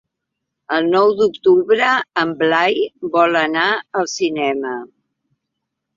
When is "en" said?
2.23-2.33